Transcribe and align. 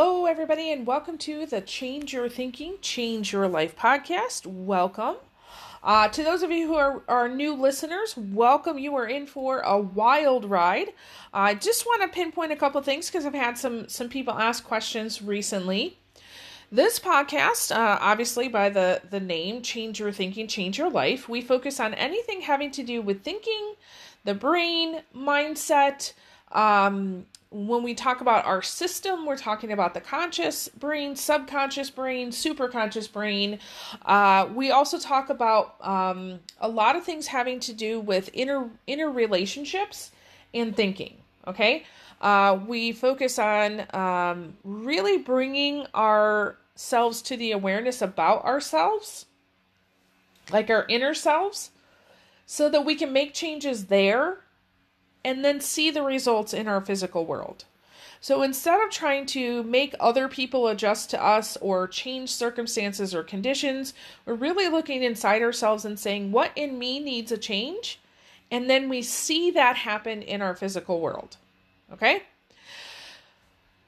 Hello, 0.00 0.26
everybody, 0.26 0.70
and 0.70 0.86
welcome 0.86 1.18
to 1.18 1.44
the 1.44 1.60
Change 1.60 2.12
Your 2.12 2.28
Thinking, 2.28 2.76
Change 2.80 3.32
Your 3.32 3.48
Life 3.48 3.74
podcast. 3.74 4.46
Welcome. 4.46 5.16
Uh, 5.82 6.06
to 6.06 6.22
those 6.22 6.44
of 6.44 6.52
you 6.52 6.68
who 6.68 6.76
are, 6.76 7.02
are 7.08 7.28
new 7.28 7.52
listeners, 7.52 8.16
welcome. 8.16 8.78
You 8.78 8.94
are 8.94 9.08
in 9.08 9.26
for 9.26 9.58
a 9.58 9.76
wild 9.76 10.44
ride. 10.44 10.92
I 11.34 11.54
just 11.56 11.84
want 11.84 12.02
to 12.02 12.08
pinpoint 12.08 12.52
a 12.52 12.56
couple 12.56 12.80
things 12.80 13.10
because 13.10 13.26
I've 13.26 13.34
had 13.34 13.58
some 13.58 13.88
some 13.88 14.08
people 14.08 14.34
ask 14.34 14.62
questions 14.62 15.20
recently. 15.20 15.98
This 16.70 17.00
podcast, 17.00 17.74
uh, 17.74 17.98
obviously 18.00 18.46
by 18.46 18.68
the 18.68 19.02
the 19.10 19.18
name 19.18 19.62
"Change 19.62 19.98
Your 19.98 20.12
Thinking, 20.12 20.46
Change 20.46 20.78
Your 20.78 20.90
Life," 20.90 21.28
we 21.28 21.40
focus 21.40 21.80
on 21.80 21.92
anything 21.94 22.42
having 22.42 22.70
to 22.70 22.84
do 22.84 23.02
with 23.02 23.24
thinking, 23.24 23.74
the 24.24 24.34
brain, 24.34 25.00
mindset, 25.12 26.12
um, 26.52 27.26
when 27.50 27.82
we 27.82 27.94
talk 27.94 28.20
about 28.20 28.44
our 28.44 28.60
system, 28.60 29.24
we're 29.24 29.36
talking 29.36 29.72
about 29.72 29.94
the 29.94 30.00
conscious 30.00 30.68
brain, 30.68 31.16
subconscious 31.16 31.88
brain, 31.90 32.30
superconscious 32.30 33.10
brain. 33.10 33.58
Uh, 34.04 34.48
we 34.54 34.70
also 34.70 34.98
talk 34.98 35.30
about 35.30 35.76
um, 35.80 36.40
a 36.60 36.68
lot 36.68 36.94
of 36.94 37.04
things 37.04 37.26
having 37.26 37.58
to 37.60 37.72
do 37.72 38.00
with 38.00 38.28
inner 38.34 38.68
inner 38.86 39.10
relationships 39.10 40.10
and 40.52 40.76
thinking. 40.76 41.16
Okay, 41.46 41.84
uh, 42.20 42.58
we 42.66 42.92
focus 42.92 43.38
on 43.38 43.86
um, 43.94 44.56
really 44.62 45.16
bringing 45.16 45.86
ourselves 45.94 47.22
to 47.22 47.36
the 47.36 47.52
awareness 47.52 48.02
about 48.02 48.44
ourselves, 48.44 49.24
like 50.52 50.68
our 50.68 50.84
inner 50.88 51.14
selves, 51.14 51.70
so 52.44 52.68
that 52.68 52.84
we 52.84 52.94
can 52.94 53.10
make 53.10 53.32
changes 53.32 53.86
there 53.86 54.40
and 55.28 55.44
then 55.44 55.60
see 55.60 55.90
the 55.90 56.02
results 56.02 56.54
in 56.54 56.66
our 56.66 56.80
physical 56.80 57.26
world. 57.26 57.66
So 58.18 58.40
instead 58.42 58.80
of 58.82 58.90
trying 58.90 59.26
to 59.26 59.62
make 59.62 59.94
other 60.00 60.26
people 60.26 60.68
adjust 60.68 61.10
to 61.10 61.22
us 61.22 61.58
or 61.58 61.86
change 61.86 62.30
circumstances 62.30 63.14
or 63.14 63.22
conditions, 63.22 63.92
we're 64.24 64.32
really 64.32 64.68
looking 64.68 65.02
inside 65.02 65.42
ourselves 65.42 65.84
and 65.84 66.00
saying, 66.00 66.32
What 66.32 66.52
in 66.56 66.78
me 66.78 66.98
needs 66.98 67.30
a 67.30 67.36
change? 67.36 68.00
And 68.50 68.70
then 68.70 68.88
we 68.88 69.02
see 69.02 69.50
that 69.50 69.76
happen 69.76 70.22
in 70.22 70.40
our 70.40 70.56
physical 70.56 70.98
world. 70.98 71.36
Okay? 71.92 72.22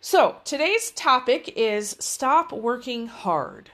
So 0.03 0.37
today's 0.45 0.91
topic 0.91 1.55
is 1.57 1.97
stop 1.99 2.53
working 2.53 3.07
hard. 3.07 3.71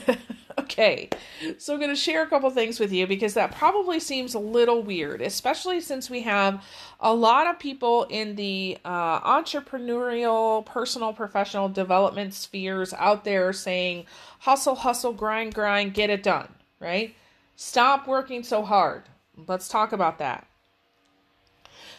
Okay, 0.68 1.08
so 1.56 1.72
I'm 1.72 1.80
going 1.80 1.90
to 1.90 1.96
share 1.96 2.22
a 2.22 2.26
couple 2.26 2.50
things 2.50 2.80
with 2.80 2.92
you 2.92 3.06
because 3.06 3.34
that 3.34 3.54
probably 3.54 4.00
seems 4.00 4.34
a 4.34 4.38
little 4.38 4.82
weird, 4.82 5.22
especially 5.22 5.80
since 5.80 6.10
we 6.10 6.22
have 6.22 6.64
a 7.00 7.14
lot 7.14 7.46
of 7.46 7.58
people 7.58 8.04
in 8.10 8.34
the 8.34 8.76
uh, 8.84 9.20
entrepreneurial, 9.20 10.66
personal, 10.66 11.12
professional 11.12 11.68
development 11.68 12.34
spheres 12.34 12.92
out 12.94 13.24
there 13.24 13.52
saying, 13.52 14.06
hustle, 14.40 14.74
hustle, 14.74 15.12
grind, 15.12 15.54
grind, 15.54 15.94
get 15.94 16.10
it 16.10 16.22
done, 16.22 16.48
right? 16.80 17.14
Stop 17.56 18.06
working 18.06 18.42
so 18.42 18.62
hard. 18.62 19.04
Let's 19.46 19.68
talk 19.68 19.92
about 19.92 20.18
that. 20.18 20.46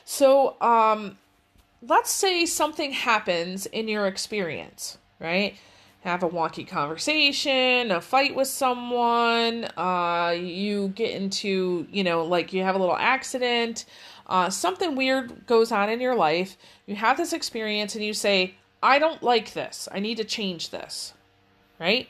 So, 0.03 0.59
um, 0.61 1.17
let's 1.81 2.11
say 2.11 2.45
something 2.45 2.91
happens 2.91 3.65
in 3.67 3.87
your 3.87 4.05
experience, 4.05 4.97
right? 5.19 5.55
Have 6.01 6.23
a 6.23 6.29
wonky 6.29 6.65
conversation, 6.67 7.91
a 7.91 7.99
fight 7.99 8.35
with 8.35 8.47
someone, 8.47 9.65
uh, 9.77 10.33
you 10.37 10.89
get 10.89 11.11
into, 11.11 11.87
you 11.91 12.03
know, 12.03 12.23
like 12.23 12.53
you 12.53 12.63
have 12.63 12.75
a 12.75 12.79
little 12.79 12.95
accident, 12.95 13.85
uh, 14.27 14.49
something 14.49 14.95
weird 14.95 15.45
goes 15.45 15.71
on 15.71 15.89
in 15.89 15.99
your 15.99 16.15
life, 16.15 16.57
you 16.85 16.95
have 16.95 17.17
this 17.17 17.33
experience 17.33 17.95
and 17.95 18.03
you 18.03 18.13
say, 18.13 18.55
I 18.81 18.97
don't 18.97 19.21
like 19.21 19.53
this. 19.53 19.89
I 19.91 19.99
need 19.99 20.15
to 20.17 20.23
change 20.23 20.69
this. 20.69 21.13
Right? 21.79 22.07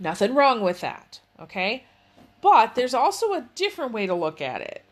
Nothing 0.00 0.34
wrong 0.34 0.60
with 0.60 0.80
that. 0.80 1.20
Okay? 1.40 1.84
But 2.40 2.74
there's 2.74 2.94
also 2.94 3.32
a 3.32 3.46
different 3.54 3.92
way 3.92 4.06
to 4.06 4.14
look 4.14 4.40
at 4.40 4.60
it. 4.60 4.84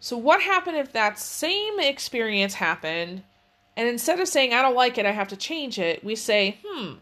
So, 0.00 0.16
what 0.16 0.42
happened 0.42 0.76
if 0.76 0.92
that 0.92 1.18
same 1.18 1.80
experience 1.80 2.54
happened 2.54 3.22
and 3.78 3.86
instead 3.86 4.18
of 4.18 4.26
saying, 4.26 4.52
I 4.52 4.60
don't 4.60 4.74
like 4.74 4.98
it, 4.98 5.06
I 5.06 5.12
have 5.12 5.28
to 5.28 5.36
change 5.36 5.78
it, 5.78 6.02
we 6.02 6.16
say, 6.16 6.58
hmm, 6.66 6.94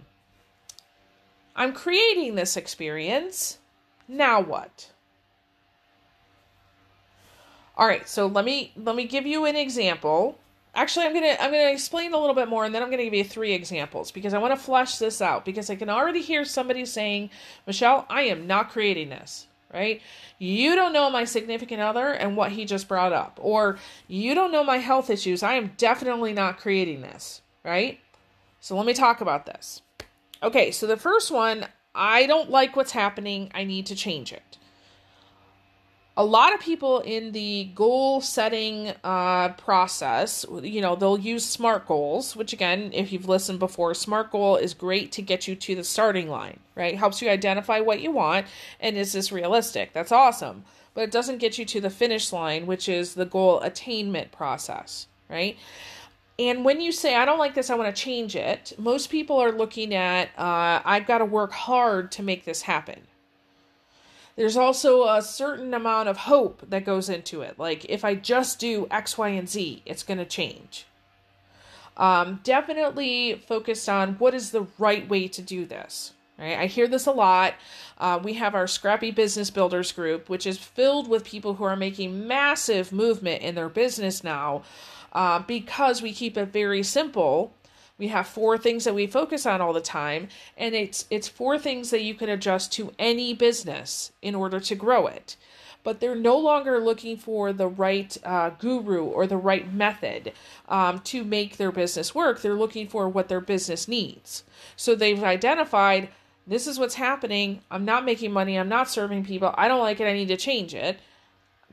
I'm 1.56 1.72
creating 1.72 2.34
this 2.34 2.54
experience. 2.54 3.56
Now 4.06 4.42
what? 4.42 4.90
All 7.78 7.86
right, 7.86 8.06
so 8.06 8.26
let 8.26 8.44
me 8.44 8.72
let 8.76 8.94
me 8.94 9.06
give 9.06 9.26
you 9.26 9.46
an 9.46 9.56
example. 9.56 10.38
Actually, 10.74 11.06
I'm 11.06 11.14
going 11.14 11.24
to 11.24 11.42
I'm 11.42 11.50
going 11.50 11.66
to 11.66 11.72
explain 11.72 12.12
a 12.12 12.18
little 12.18 12.34
bit 12.34 12.48
more 12.48 12.66
and 12.66 12.74
then 12.74 12.82
I'm 12.82 12.88
going 12.88 12.98
to 12.98 13.04
give 13.04 13.14
you 13.14 13.24
three 13.24 13.54
examples 13.54 14.10
because 14.10 14.34
I 14.34 14.38
want 14.38 14.52
to 14.52 14.62
flesh 14.62 14.98
this 14.98 15.22
out 15.22 15.46
because 15.46 15.70
I 15.70 15.76
can 15.76 15.88
already 15.88 16.20
hear 16.20 16.44
somebody 16.44 16.84
saying, 16.84 17.30
"Michelle, 17.66 18.04
I 18.10 18.22
am 18.22 18.46
not 18.46 18.70
creating 18.70 19.08
this." 19.08 19.46
Right? 19.72 20.00
You 20.38 20.74
don't 20.74 20.92
know 20.92 21.10
my 21.10 21.24
significant 21.24 21.80
other 21.80 22.08
and 22.08 22.36
what 22.36 22.52
he 22.52 22.64
just 22.64 22.88
brought 22.88 23.12
up, 23.12 23.38
or 23.42 23.78
you 24.08 24.34
don't 24.34 24.52
know 24.52 24.64
my 24.64 24.78
health 24.78 25.10
issues. 25.10 25.42
I 25.42 25.54
am 25.54 25.72
definitely 25.76 26.32
not 26.32 26.58
creating 26.58 27.02
this, 27.02 27.42
right? 27.64 28.00
So 28.60 28.76
let 28.76 28.86
me 28.86 28.94
talk 28.94 29.20
about 29.20 29.46
this. 29.46 29.82
Okay, 30.42 30.70
so 30.70 30.86
the 30.86 30.96
first 30.96 31.30
one, 31.30 31.66
I 31.94 32.26
don't 32.26 32.50
like 32.50 32.76
what's 32.76 32.92
happening. 32.92 33.50
I 33.54 33.64
need 33.64 33.86
to 33.86 33.94
change 33.94 34.32
it 34.32 34.58
a 36.18 36.24
lot 36.24 36.54
of 36.54 36.60
people 36.60 37.00
in 37.00 37.32
the 37.32 37.64
goal 37.74 38.22
setting 38.22 38.94
uh, 39.04 39.50
process, 39.50 40.46
you 40.62 40.80
know, 40.80 40.96
they'll 40.96 41.18
use 41.18 41.44
SMART 41.44 41.86
goals, 41.86 42.34
which 42.34 42.54
again, 42.54 42.90
if 42.94 43.12
you've 43.12 43.28
listened 43.28 43.58
before, 43.58 43.92
SMART 43.92 44.30
goal 44.30 44.56
is 44.56 44.72
great 44.72 45.12
to 45.12 45.22
get 45.22 45.46
you 45.46 45.54
to 45.56 45.74
the 45.74 45.84
starting 45.84 46.30
line, 46.30 46.60
right? 46.74 46.96
Helps 46.96 47.20
you 47.20 47.28
identify 47.28 47.80
what 47.80 48.00
you 48.00 48.10
want 48.10 48.46
and 48.80 48.96
is 48.96 49.12
this 49.12 49.30
realistic? 49.30 49.92
That's 49.92 50.12
awesome. 50.12 50.64
But 50.94 51.02
it 51.02 51.10
doesn't 51.10 51.38
get 51.38 51.58
you 51.58 51.66
to 51.66 51.80
the 51.82 51.90
finish 51.90 52.32
line, 52.32 52.64
which 52.64 52.88
is 52.88 53.14
the 53.14 53.26
goal 53.26 53.60
attainment 53.60 54.32
process, 54.32 55.08
right? 55.28 55.58
And 56.38 56.64
when 56.64 56.80
you 56.80 56.92
say, 56.92 57.14
I 57.16 57.26
don't 57.26 57.38
like 57.38 57.54
this, 57.54 57.68
I 57.68 57.74
want 57.74 57.94
to 57.94 58.02
change 58.02 58.36
it, 58.36 58.72
most 58.78 59.10
people 59.10 59.38
are 59.38 59.52
looking 59.52 59.94
at, 59.94 60.28
uh, 60.38 60.80
I've 60.82 61.06
got 61.06 61.18
to 61.18 61.24
work 61.26 61.52
hard 61.52 62.12
to 62.12 62.22
make 62.22 62.46
this 62.46 62.62
happen, 62.62 63.00
there's 64.36 64.56
also 64.56 65.08
a 65.08 65.22
certain 65.22 65.74
amount 65.74 66.08
of 66.08 66.18
hope 66.18 66.62
that 66.68 66.84
goes 66.84 67.08
into 67.08 67.40
it. 67.40 67.58
Like, 67.58 67.86
if 67.86 68.04
I 68.04 68.14
just 68.14 68.58
do 68.58 68.86
X, 68.90 69.16
Y, 69.16 69.28
and 69.28 69.48
Z, 69.48 69.82
it's 69.86 70.02
going 70.02 70.18
to 70.18 70.26
change. 70.26 70.86
Um, 71.96 72.40
definitely 72.44 73.42
focused 73.46 73.88
on 73.88 74.14
what 74.14 74.34
is 74.34 74.50
the 74.50 74.66
right 74.78 75.08
way 75.08 75.28
to 75.28 75.42
do 75.42 75.64
this. 75.64 76.12
Right? 76.38 76.58
I 76.58 76.66
hear 76.66 76.86
this 76.86 77.06
a 77.06 77.12
lot. 77.12 77.54
Uh, 77.96 78.20
we 78.22 78.34
have 78.34 78.54
our 78.54 78.66
Scrappy 78.66 79.10
Business 79.10 79.50
Builders 79.50 79.90
group, 79.92 80.28
which 80.28 80.46
is 80.46 80.58
filled 80.58 81.08
with 81.08 81.24
people 81.24 81.54
who 81.54 81.64
are 81.64 81.76
making 81.76 82.26
massive 82.26 82.92
movement 82.92 83.42
in 83.42 83.54
their 83.54 83.70
business 83.70 84.22
now 84.22 84.62
uh, 85.14 85.38
because 85.38 86.02
we 86.02 86.12
keep 86.12 86.36
it 86.36 86.52
very 86.52 86.82
simple 86.82 87.54
we 87.98 88.08
have 88.08 88.26
four 88.26 88.58
things 88.58 88.84
that 88.84 88.94
we 88.94 89.06
focus 89.06 89.46
on 89.46 89.60
all 89.60 89.72
the 89.72 89.80
time 89.80 90.28
and 90.56 90.74
it's 90.74 91.06
it's 91.10 91.28
four 91.28 91.58
things 91.58 91.90
that 91.90 92.02
you 92.02 92.14
can 92.14 92.28
adjust 92.28 92.72
to 92.72 92.92
any 92.98 93.34
business 93.34 94.12
in 94.22 94.34
order 94.34 94.60
to 94.60 94.74
grow 94.74 95.06
it. 95.06 95.36
But 95.82 96.00
they're 96.00 96.16
no 96.16 96.36
longer 96.36 96.80
looking 96.80 97.16
for 97.16 97.52
the 97.52 97.68
right 97.68 98.16
uh, 98.24 98.50
guru 98.50 99.04
or 99.04 99.28
the 99.28 99.36
right 99.36 99.72
method 99.72 100.32
um, 100.68 100.98
to 101.00 101.22
make 101.22 101.56
their 101.56 101.70
business 101.70 102.12
work. 102.12 102.42
They're 102.42 102.54
looking 102.54 102.88
for 102.88 103.08
what 103.08 103.28
their 103.28 103.40
business 103.40 103.86
needs. 103.86 104.42
So 104.74 104.96
they've 104.96 105.22
identified 105.22 106.08
this 106.44 106.66
is 106.66 106.78
what's 106.78 106.96
happening. 106.96 107.60
I'm 107.70 107.84
not 107.84 108.04
making 108.04 108.32
money. 108.32 108.58
I'm 108.58 108.68
not 108.68 108.90
serving 108.90 109.24
people. 109.24 109.54
I 109.56 109.68
don't 109.68 109.80
like 109.80 110.00
it. 110.00 110.06
I 110.06 110.12
need 110.12 110.28
to 110.28 110.36
change 110.36 110.74
it. 110.74 110.98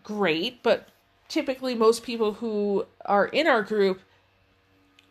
Great. 0.04 0.62
But 0.62 0.90
typically 1.28 1.74
most 1.74 2.04
people 2.04 2.34
who 2.34 2.86
are 3.06 3.26
in 3.26 3.48
our 3.48 3.64
group 3.64 4.02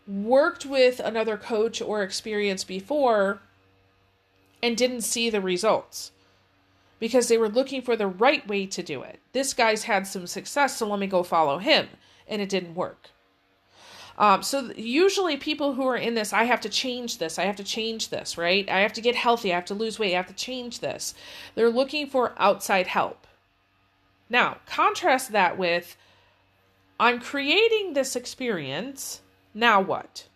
worked 0.06 0.66
with 0.66 1.00
another 1.00 1.36
coach 1.36 1.80
or 1.80 2.02
experience 2.02 2.64
before 2.64 3.40
and 4.62 4.76
didn't 4.76 5.02
see 5.02 5.30
the 5.30 5.40
results 5.40 6.12
because 6.98 7.28
they 7.28 7.38
were 7.38 7.48
looking 7.48 7.82
for 7.82 7.96
the 7.96 8.06
right 8.06 8.46
way 8.46 8.64
to 8.66 8.82
do 8.82 9.02
it. 9.02 9.20
This 9.32 9.54
guy's 9.54 9.84
had 9.84 10.06
some 10.06 10.26
success, 10.26 10.76
so 10.76 10.86
let 10.86 11.00
me 11.00 11.08
go 11.08 11.22
follow 11.22 11.58
him, 11.58 11.88
and 12.28 12.40
it 12.40 12.48
didn't 12.48 12.74
work. 12.76 13.10
Um, 14.18 14.42
so 14.42 14.70
usually 14.76 15.36
people 15.36 15.74
who 15.74 15.86
are 15.86 15.96
in 15.96 16.14
this, 16.14 16.32
I 16.32 16.44
have 16.44 16.60
to 16.60 16.68
change 16.68 17.18
this, 17.18 17.38
I 17.38 17.44
have 17.44 17.56
to 17.56 17.64
change 17.64 18.10
this, 18.10 18.38
right? 18.38 18.68
I 18.70 18.80
have 18.80 18.92
to 18.92 19.00
get 19.00 19.16
healthy, 19.16 19.52
I 19.52 19.56
have 19.56 19.64
to 19.66 19.74
lose 19.74 19.98
weight, 19.98 20.12
I 20.12 20.18
have 20.18 20.28
to 20.28 20.34
change 20.34 20.80
this. 20.80 21.14
They're 21.54 21.70
looking 21.70 22.06
for 22.06 22.34
outside 22.38 22.86
help. 22.86 23.26
Now, 24.28 24.58
contrast 24.66 25.32
that 25.32 25.58
with 25.58 25.96
I'm 27.00 27.18
creating 27.18 27.94
this 27.94 28.14
experience 28.14 29.22
now 29.54 29.80
what? 29.80 30.28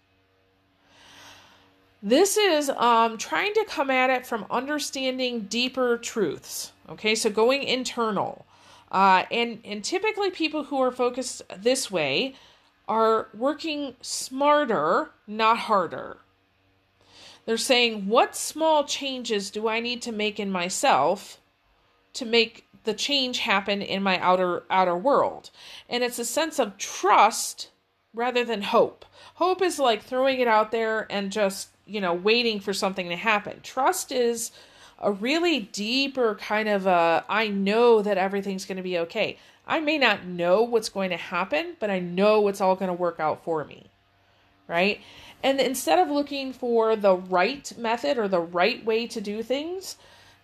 This 2.03 2.37
is 2.37 2.71
um, 2.71 3.19
trying 3.19 3.55
to 3.55 3.65
come 3.69 3.91
at 3.91 4.11
it 4.11 4.27
from 4.27 4.47
understanding 4.51 5.43
deeper 5.43 5.99
truths. 5.99 6.73
Okay, 6.89 7.15
so 7.15 7.31
going 7.31 7.63
internal. 7.63 8.47
Uh, 8.93 9.25
and, 9.31 9.59
and 9.65 9.83
typically, 9.83 10.31
people 10.31 10.65
who 10.65 10.81
are 10.81 10.93
focused 10.93 11.43
this 11.57 11.91
way 11.91 12.35
are 12.87 13.29
working 13.35 13.97
smarter, 14.01 15.11
not 15.27 15.59
harder. 15.59 16.19
They're 17.45 17.57
saying, 17.57 18.09
what 18.09 18.37
small 18.37 18.85
changes 18.85 19.51
do 19.51 19.69
I 19.69 19.81
need 19.81 20.03
to 20.03 20.13
make 20.13 20.39
in 20.39 20.51
myself 20.51 21.41
to 22.15 22.25
make 22.25 22.67
the 22.85 22.95
change 22.95 23.39
happen 23.39 23.83
in 23.83 24.03
my 24.03 24.19
outer 24.21 24.65
outer 24.71 24.97
world? 24.97 25.51
And 25.89 26.05
it's 26.05 26.19
a 26.19 26.25
sense 26.25 26.59
of 26.59 26.79
trust 26.79 27.71
rather 28.17 28.45
than 28.45 28.63
hope. 28.63 29.05
Hope 29.35 29.63
is 29.63 29.79
like 29.79 30.03
throwing 30.03 30.41
it 30.41 30.49
out 30.49 30.73
there 30.73 31.07
and 31.11 31.31
just, 31.31 31.69
you 31.87 32.01
know, 32.01 32.15
waiting 32.15 32.59
for 32.59 32.73
something 32.73 33.09
to 33.11 33.17
happen. 33.17 33.61
Trust 33.63 34.11
is 34.11 34.51
a 34.99 35.13
really 35.13 35.61
deeper 35.61 36.35
kind 36.37 36.69
of 36.69 36.87
a 36.87 37.25
I 37.29 37.49
know 37.49 38.03
that 38.03 38.19
everything's 38.19 38.65
going 38.65 38.79
to 38.79 38.83
be 38.83 38.99
okay. 38.99 39.39
I 39.67 39.81
may 39.81 39.99
not 39.99 40.25
know 40.25 40.63
what's 40.63 40.89
going 40.89 41.11
to 41.11 41.17
happen, 41.17 41.77
but 41.79 41.91
I 41.91 41.99
know 41.99 42.49
it's 42.49 42.61
all 42.61 42.75
going 42.75 42.89
to 42.89 42.95
work 42.95 43.21
out 43.21 43.45
for 43.45 43.65
me. 43.65 43.87
Right? 44.67 45.01
And 45.43 45.61
instead 45.61 45.99
of 45.99 46.09
looking 46.09 46.53
for 46.53 46.97
the 46.97 47.15
right 47.15 47.71
method 47.77 48.19
or 48.19 48.27
the 48.27 48.41
right 48.41 48.85
way 48.85 49.07
to 49.09 49.21
do 49.21 49.43
things, 49.43 49.97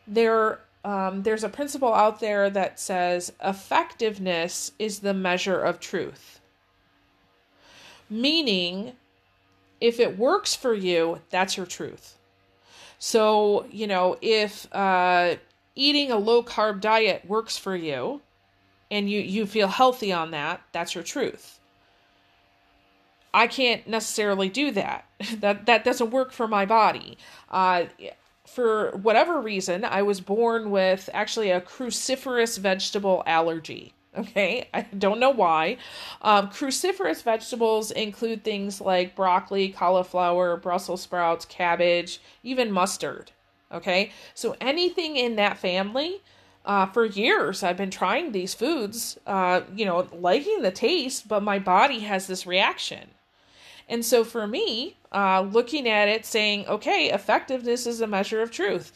there 0.07 0.61
um, 0.85 1.23
there's 1.23 1.45
a 1.45 1.49
principle 1.49 1.95
out 1.95 2.21
there 2.21 2.51
that 2.51 2.79
says 2.79 3.33
effectiveness 3.43 4.73
is 4.79 4.99
the 4.99 5.15
measure 5.15 5.61
of 5.61 5.81
truth. 5.81 6.41
Meaning, 8.13 8.93
if 9.81 9.99
it 9.99 10.19
works 10.19 10.55
for 10.55 10.75
you, 10.75 11.23
that's 11.31 11.57
your 11.57 11.65
truth. 11.65 12.19
So, 12.99 13.65
you 13.71 13.87
know, 13.87 14.19
if 14.21 14.73
uh, 14.73 15.37
eating 15.75 16.13
a 16.13 16.19
low 16.19 16.43
carb 16.43 16.83
diet 16.83 17.25
works 17.27 17.57
for 17.57 17.75
you 17.75 18.21
and 18.91 19.11
you, 19.11 19.21
you 19.21 19.47
feel 19.47 19.69
healthy 19.69 20.13
on 20.13 20.31
that, 20.33 20.61
that's 20.73 20.95
your 20.95 21.03
truth. 21.03 21.59
I 23.33 23.47
can't 23.47 23.89
necessarily 23.89 24.51
do 24.51 24.73
that. 24.73 25.07
that 25.41 25.65
that 25.65 25.83
doesn't 25.83 26.11
work 26.11 26.33
for 26.33 26.47
my 26.47 26.67
body. 26.67 27.17
Uh, 27.51 27.87
for 28.47 28.91
whatever 28.99 29.41
reason, 29.41 29.87
I 29.87 30.03
was 30.03 30.21
born 30.21 30.71
with 30.71 31.09
actually 31.15 31.51
a 31.51 31.63
cruciferous 31.63 32.59
vegetable 32.59 33.23
allergy. 33.27 33.95
Okay, 34.17 34.69
I 34.75 34.83
don't 34.83 35.21
know 35.21 35.31
why. 35.31 35.79
Um, 36.21 36.49
cruciferous 36.51 37.23
vegetables 37.23 37.91
include 37.91 38.45
things 38.45 38.81
like 38.81 39.17
broccoli, 39.17 39.71
cauliflower, 39.71 40.57
Brussels 40.59 41.01
sprouts, 41.01 41.47
cabbage, 41.47 42.21
even 42.43 42.71
mustard. 42.71 43.33
Okay, 43.73 44.13
so 44.35 44.55
anything 44.61 45.17
in 45.17 45.37
that 45.37 45.59
family. 45.59 46.21
Uh, 46.65 46.87
for 46.87 47.05
years, 47.05 47.65
I've 47.65 47.77
been 47.77 47.91
trying 47.91 48.31
these 48.31 48.55
foods, 48.55 49.19
uh, 49.27 49.63
you 49.75 49.85
know, 49.85 50.07
liking 50.13 50.63
the 50.63 50.71
taste, 50.71 51.27
but 51.27 51.43
my 51.43 51.59
body 51.59 52.01
has 52.01 52.29
this 52.29 52.47
reaction. 52.47 53.09
And 53.89 54.05
so 54.05 54.23
for 54.23 54.47
me, 54.47 54.97
uh, 55.11 55.41
looking 55.41 55.89
at 55.89 56.07
it, 56.07 56.25
saying, 56.25 56.69
okay, 56.69 57.11
effectiveness 57.11 57.85
is 57.85 58.01
a 58.01 58.07
measure 58.07 58.43
of 58.43 58.53
truth 58.53 58.93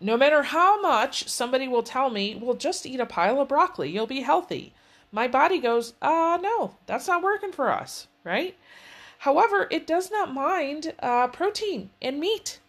no 0.00 0.16
matter 0.16 0.42
how 0.42 0.80
much 0.80 1.28
somebody 1.28 1.68
will 1.68 1.82
tell 1.82 2.10
me, 2.10 2.38
well, 2.40 2.54
just 2.54 2.86
eat 2.86 3.00
a 3.00 3.06
pile 3.06 3.40
of 3.40 3.48
broccoli, 3.48 3.90
you'll 3.90 4.06
be 4.06 4.20
healthy. 4.20 4.72
My 5.12 5.28
body 5.28 5.58
goes, 5.58 5.94
uh, 6.00 6.38
no, 6.40 6.76
that's 6.86 7.08
not 7.08 7.22
working 7.22 7.52
for 7.52 7.70
us, 7.70 8.08
right? 8.24 8.56
However, 9.18 9.66
it 9.70 9.86
does 9.86 10.10
not 10.10 10.32
mind 10.32 10.94
uh, 11.00 11.28
protein 11.28 11.90
and 12.00 12.18
meat. 12.18 12.60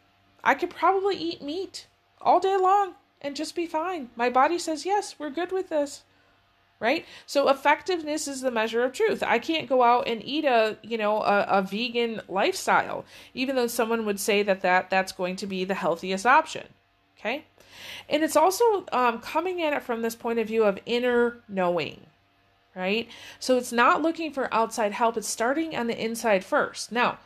I 0.44 0.56
could 0.56 0.70
probably 0.70 1.16
eat 1.16 1.42
meat 1.42 1.88
all 2.20 2.40
day 2.40 2.58
long 2.58 2.96
and 3.22 3.36
just 3.36 3.56
be 3.56 3.66
fine. 3.66 4.10
My 4.16 4.30
body 4.30 4.60
says, 4.60 4.86
yes, 4.86 5.16
we're 5.18 5.30
good 5.30 5.52
with 5.52 5.70
this. 5.70 6.04
Right? 6.80 7.06
So 7.28 7.48
effectiveness 7.48 8.28
is 8.28 8.42
the 8.42 8.50
measure 8.50 8.84
of 8.84 8.92
truth. 8.92 9.22
I 9.22 9.38
can't 9.38 9.70
go 9.70 9.84
out 9.84 10.08
and 10.08 10.26
eat 10.26 10.46
a, 10.46 10.78
you 10.82 10.98
know, 10.98 11.22
a, 11.22 11.46
a 11.48 11.62
vegan 11.62 12.22
lifestyle, 12.28 13.06
even 13.36 13.56
though 13.56 13.68
someone 13.68 14.04
would 14.08 14.20
say 14.20 14.42
that, 14.42 14.62
that 14.62 14.90
that's 14.90 15.12
going 15.12 15.36
to 15.36 15.46
be 15.46 15.64
the 15.64 15.76
healthiest 15.76 16.26
option. 16.26 16.68
Okay. 17.22 17.46
And 18.10 18.24
it's 18.24 18.36
also 18.36 18.86
um, 18.92 19.20
coming 19.20 19.62
at 19.62 19.74
it 19.74 19.84
from 19.84 20.02
this 20.02 20.16
point 20.16 20.40
of 20.40 20.48
view 20.48 20.64
of 20.64 20.80
inner 20.88 21.38
knowing, 21.48 22.08
right? 22.76 23.08
So 23.40 23.58
it's 23.58 23.72
not 23.72 24.02
looking 24.02 24.34
for 24.34 24.52
outside 24.54 24.92
help, 24.92 25.18
it's 25.18 25.28
starting 25.28 25.76
on 25.76 25.88
the 25.88 26.04
inside 26.04 26.44
first. 26.44 26.92
Now, 26.92 27.20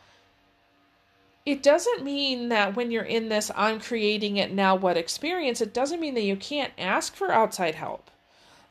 it 1.46 1.62
doesn't 1.62 2.04
mean 2.04 2.50
that 2.50 2.76
when 2.76 2.90
you're 2.90 3.04
in 3.04 3.28
this, 3.28 3.50
I'm 3.56 3.80
creating 3.80 4.36
it 4.36 4.52
now, 4.52 4.74
what 4.74 4.96
experience, 4.96 5.60
it 5.60 5.72
doesn't 5.72 6.00
mean 6.00 6.14
that 6.14 6.24
you 6.24 6.36
can't 6.36 6.72
ask 6.76 7.14
for 7.14 7.32
outside 7.32 7.76
help. 7.76 8.10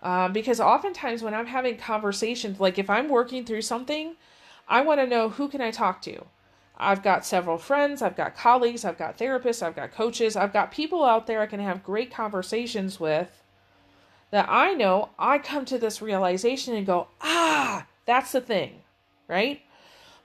Um, 0.04 0.34
because 0.34 0.60
oftentimes 0.60 1.24
when 1.24 1.34
I'm 1.34 1.48
having 1.48 1.78
conversations, 1.78 2.60
like 2.60 2.78
if 2.78 2.90
I'm 2.90 3.10
working 3.10 3.46
through 3.46 3.64
something, 3.64 4.16
I 4.68 4.82
want 4.82 5.00
to 5.00 5.08
know 5.08 5.30
who 5.30 5.48
can 5.48 5.62
I 5.62 5.72
talk 5.72 6.02
to? 6.04 6.26
I've 6.78 7.04
got 7.04 7.26
several 7.26 7.58
friends, 7.58 8.02
I've 8.02 8.18
got 8.18 8.36
colleagues, 8.36 8.84
I've 8.84 8.98
got 8.98 9.18
therapists, 9.18 9.64
I've 9.64 9.76
got 9.76 9.94
coaches, 9.94 10.36
I've 10.36 10.54
got 10.54 10.72
people 10.72 11.04
out 11.04 11.28
there 11.28 11.42
I 11.42 11.46
can 11.46 11.60
have 11.60 11.84
great 11.84 12.12
conversations 12.12 13.00
with 13.00 13.44
that 14.32 14.48
I 14.50 14.74
know 14.74 15.10
I 15.18 15.38
come 15.38 15.66
to 15.66 15.78
this 15.78 16.02
realization 16.02 16.76
and 16.76 16.86
go, 16.86 17.08
ah, 17.22 17.86
that's 18.06 18.34
the 18.34 18.42
thing, 18.42 18.82
right? 19.28 19.62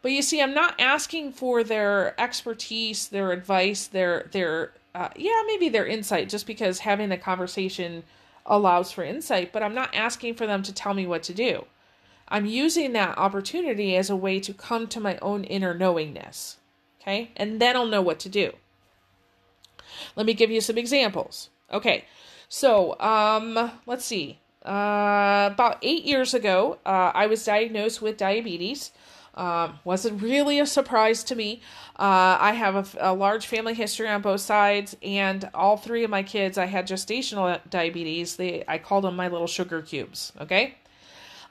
But 0.03 0.13
you 0.13 0.23
see, 0.23 0.41
I'm 0.41 0.55
not 0.55 0.81
asking 0.81 1.33
for 1.33 1.63
their 1.63 2.19
expertise, 2.21 3.09
their 3.09 3.33
advice, 3.33 3.87
their 3.87 4.29
their 4.33 4.73
uh, 4.95 5.11
yeah, 5.15 5.43
maybe 5.47 5.69
their 5.69 5.87
insight, 5.87 6.29
just 6.29 6.47
because 6.47 6.81
having 6.81 7.11
the 7.11 7.17
conversation 7.17 8.03
allows 8.47 8.91
for 8.91 9.05
insight. 9.05 9.53
But 9.53 9.63
I'm 9.63 9.75
not 9.75 9.95
asking 9.95 10.35
for 10.35 10.47
them 10.47 10.63
to 10.65 10.73
tell 10.73 10.95
me 10.95 11.07
what 11.07 11.23
to 11.25 11.35
do. 11.35 11.67
I'm 12.31 12.47
using 12.47 12.93
that 12.93 13.19
opportunity 13.19 13.97
as 13.97 14.09
a 14.09 14.17
way 14.17 14.41
to 14.41 14.55
come 14.55 14.87
to 14.89 15.01
my 15.01 15.19
own 15.19 15.45
inner 15.45 15.75
knowingness. 15.75 16.59
Okay? 17.01 17.31
And 17.37 17.61
then 17.61 17.77
I'll 17.77 17.87
know 17.87 18.03
what 18.03 18.21
to 18.21 18.29
do. 18.29 18.53
Let 20.17 20.27
me 20.27 20.35
give 20.35 20.51
you 20.51 20.61
some 20.61 20.79
examples. 20.79 21.51
Okay. 21.73 22.05
So, 22.49 22.99
um, 23.01 23.73
let's 23.87 24.05
see. 24.05 24.41
Uh, 24.65 25.49
about 25.53 25.79
eight 25.83 26.05
years 26.05 26.35
ago, 26.35 26.79
uh, 26.85 27.13
I 27.15 27.27
was 27.27 27.45
diagnosed 27.45 28.03
with 28.03 28.17
diabetes. 28.17 28.93
Um, 29.35 29.79
wasn't 29.85 30.21
really 30.21 30.59
a 30.59 30.67
surprise 30.67 31.23
to 31.25 31.37
me. 31.37 31.63
Uh, 31.99 32.37
I 32.41 32.53
have 32.53 32.75
a, 32.97 33.11
a, 33.11 33.15
large 33.15 33.47
family 33.47 33.75
history 33.75 34.09
on 34.09 34.23
both 34.23 34.41
sides, 34.41 34.97
and 35.03 35.49
all 35.55 35.77
three 35.77 36.03
of 36.03 36.11
my 36.11 36.23
kids, 36.23 36.59
I 36.59 36.67
had 36.67 36.89
gestational 36.89 37.61
diabetes. 37.71 38.37
They, 38.37 38.65
I 38.67 38.79
called 38.79 39.05
them 39.05 39.17
my 39.17 39.29
little 39.29 39.47
sugar 39.47 39.83
cubes. 39.83 40.33
Okay, 40.41 40.75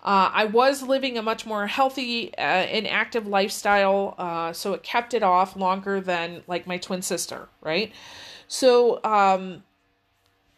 uh, 0.02 0.32
I 0.34 0.46
was 0.46 0.82
living 0.82 1.18
a 1.18 1.22
much 1.22 1.46
more 1.46 1.68
healthy 1.68 2.34
uh, 2.38 2.42
and 2.42 2.88
active 2.88 3.28
lifestyle, 3.28 4.16
uh, 4.18 4.54
so 4.54 4.74
it 4.74 4.82
kept 4.82 5.14
it 5.14 5.24
off 5.24 5.58
longer 5.58 6.00
than 6.00 6.44
like 6.48 6.66
my 6.66 6.78
twin 6.78 7.02
sister, 7.02 7.50
right? 7.62 7.92
So 8.48 9.04
um, 9.04 9.64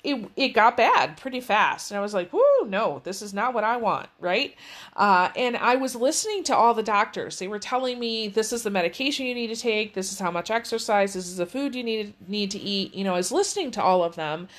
it 0.04 0.30
it 0.36 0.50
got 0.50 0.78
bad 0.78 1.18
pretty 1.18 1.42
fast, 1.42 1.90
and 1.90 1.98
I 1.98 2.02
was 2.02 2.14
like, 2.14 2.32
"Whoo, 2.32 2.68
no, 2.68 3.02
this 3.04 3.24
is 3.24 3.34
not 3.34 3.56
what 3.56 3.64
I 3.64 3.78
want," 3.78 4.10
right? 4.20 4.56
Uh, 4.96 5.30
and 5.36 5.58
I 5.58 5.76
was 5.76 5.96
listening 5.96 6.44
to 6.46 6.56
all 6.56 6.76
the 6.76 6.84
doctors. 6.84 7.40
They 7.40 7.48
were 7.48 7.60
telling 7.60 8.00
me 8.00 8.28
this 8.28 8.54
is 8.54 8.62
the 8.62 8.70
medication 8.70 9.26
you 9.26 9.34
need 9.34 9.48
to 9.48 9.56
take, 9.56 9.96
this 9.96 10.12
is 10.12 10.20
how 10.20 10.30
much 10.30 10.52
exercise, 10.52 11.14
this 11.14 11.28
is 11.28 11.38
the 11.38 11.48
food 11.48 11.74
you 11.74 11.84
need 11.84 12.14
need 12.28 12.52
to 12.52 12.60
eat. 12.60 12.94
You 12.94 13.04
know, 13.04 13.14
I 13.14 13.18
was 13.18 13.32
listening 13.32 13.72
to 13.72 13.84
all 13.84 14.04
of 14.04 14.16
them 14.16 14.50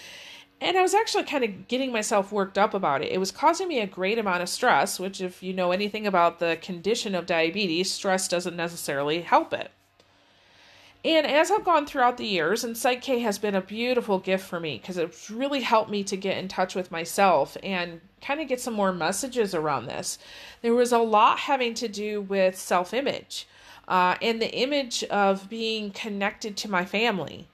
and 0.62 0.78
I 0.78 0.82
was 0.82 0.94
actually 0.94 1.24
kind 1.24 1.44
of 1.44 1.68
getting 1.68 1.92
myself 1.92 2.32
worked 2.32 2.56
up 2.56 2.72
about 2.74 3.02
it. 3.02 3.12
It 3.12 3.18
was 3.18 3.30
causing 3.30 3.68
me 3.68 3.80
a 3.80 3.86
great 3.86 4.18
amount 4.18 4.42
of 4.42 4.48
stress, 4.48 5.00
which, 5.00 5.20
if 5.20 5.42
you 5.42 5.52
know 5.52 5.72
anything 5.72 6.06
about 6.06 6.38
the 6.38 6.58
condition 6.62 7.14
of 7.14 7.26
diabetes, 7.26 7.90
stress 7.90 8.28
doesn't 8.28 8.56
necessarily 8.56 9.22
help 9.22 9.52
it. 9.52 9.70
And 11.04 11.26
as 11.26 11.50
I've 11.50 11.64
gone 11.64 11.84
throughout 11.84 12.16
the 12.16 12.26
years, 12.26 12.62
and 12.62 12.76
Psych-K 12.76 13.18
has 13.20 13.36
been 13.36 13.56
a 13.56 13.60
beautiful 13.60 14.20
gift 14.20 14.46
for 14.46 14.60
me 14.60 14.78
because 14.78 14.96
it's 14.96 15.30
really 15.30 15.62
helped 15.62 15.90
me 15.90 16.04
to 16.04 16.16
get 16.16 16.38
in 16.38 16.46
touch 16.46 16.76
with 16.76 16.92
myself 16.92 17.56
and 17.62 18.00
kind 18.20 18.40
of 18.40 18.46
get 18.46 18.60
some 18.60 18.74
more 18.74 18.92
messages 18.92 19.52
around 19.52 19.86
this. 19.86 20.18
There 20.60 20.74
was 20.74 20.92
a 20.92 20.98
lot 20.98 21.40
having 21.40 21.74
to 21.74 21.88
do 21.88 22.20
with 22.20 22.56
self 22.56 22.94
image 22.94 23.48
uh, 23.88 24.14
and 24.22 24.40
the 24.40 24.54
image 24.54 25.02
of 25.04 25.48
being 25.48 25.90
connected 25.90 26.56
to 26.58 26.70
my 26.70 26.84
family. 26.84 27.48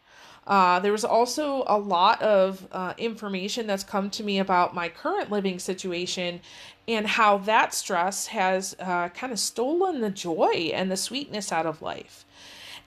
Uh, 0.49 0.81
there 0.81 0.93
was 0.93 1.05
also 1.05 1.62
a 1.67 1.78
lot 1.78 2.21
of 2.23 2.67
uh, 2.73 2.95
information 2.97 3.67
that's 3.67 3.85
come 3.85 4.09
to 4.09 4.25
me 4.25 4.38
about 4.38 4.75
my 4.75 4.88
current 4.88 5.31
living 5.31 5.59
situation 5.59 6.40
and 6.88 7.07
how 7.07 7.37
that 7.37 7.75
stress 7.75 8.28
has 8.28 8.75
uh, 8.81 9.11
kind 9.11 9.31
of 9.31 9.38
stolen 9.38 10.00
the 10.00 10.11
joy 10.11 10.71
and 10.73 10.90
the 10.90 10.97
sweetness 10.97 11.52
out 11.52 11.67
of 11.67 11.83
life. 11.83 12.25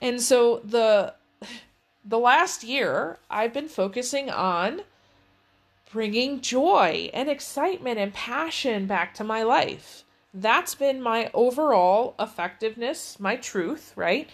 And 0.00 0.20
so 0.20 0.60
the 0.64 1.14
the 2.04 2.18
last 2.18 2.64
year, 2.64 3.18
I've 3.30 3.52
been 3.52 3.68
focusing 3.68 4.28
on 4.28 4.82
bringing 5.92 6.40
joy 6.40 7.10
and 7.14 7.30
excitement 7.30 7.98
and 8.00 8.12
passion 8.12 8.86
back 8.86 9.14
to 9.14 9.22
my 9.22 9.44
life. 9.44 10.02
That's 10.34 10.74
been 10.74 11.00
my 11.00 11.30
overall 11.32 12.16
effectiveness, 12.18 13.20
my 13.20 13.36
truth, 13.36 13.92
right? 13.94 14.28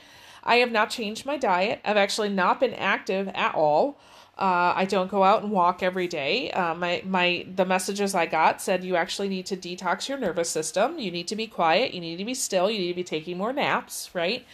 I 0.48 0.56
have 0.56 0.72
not 0.72 0.88
changed 0.88 1.26
my 1.26 1.36
diet. 1.36 1.80
I've 1.84 1.98
actually 1.98 2.30
not 2.30 2.58
been 2.58 2.72
active 2.72 3.28
at 3.28 3.54
all. 3.54 3.98
Uh, 4.38 4.72
I 4.74 4.86
don't 4.86 5.10
go 5.10 5.22
out 5.22 5.42
and 5.42 5.52
walk 5.52 5.82
every 5.82 6.08
day. 6.08 6.50
Uh, 6.52 6.74
my 6.74 7.02
my 7.04 7.44
the 7.54 7.66
messages 7.66 8.14
I 8.14 8.26
got 8.26 8.62
said 8.62 8.82
you 8.82 8.96
actually 8.96 9.28
need 9.28 9.46
to 9.46 9.56
detox 9.56 10.08
your 10.08 10.16
nervous 10.16 10.48
system. 10.48 10.98
You 10.98 11.10
need 11.10 11.28
to 11.28 11.36
be 11.36 11.46
quiet. 11.46 11.92
You 11.92 12.00
need 12.00 12.16
to 12.16 12.24
be 12.24 12.34
still. 12.34 12.70
You 12.70 12.78
need 12.78 12.88
to 12.88 12.94
be 12.94 13.04
taking 13.04 13.36
more 13.36 13.52
naps, 13.52 14.10
right? 14.14 14.46